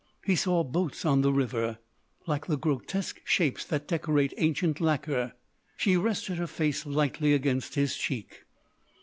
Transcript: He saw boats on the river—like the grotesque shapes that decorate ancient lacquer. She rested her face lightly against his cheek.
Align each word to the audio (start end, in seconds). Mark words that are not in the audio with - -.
He 0.25 0.35
saw 0.35 0.63
boats 0.63 1.05
on 1.05 1.21
the 1.21 1.31
river—like 1.31 2.47
the 2.47 2.57
grotesque 2.57 3.21
shapes 3.23 3.63
that 3.65 3.87
decorate 3.87 4.33
ancient 4.37 4.81
lacquer. 4.81 5.33
She 5.77 5.95
rested 5.95 6.39
her 6.39 6.47
face 6.47 6.87
lightly 6.87 7.35
against 7.35 7.75
his 7.75 7.95
cheek. 7.95 8.45